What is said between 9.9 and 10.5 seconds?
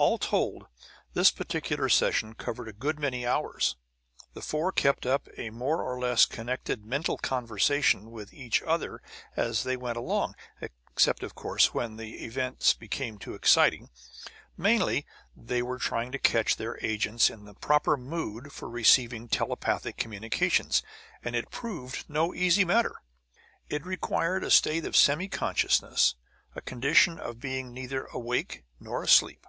along,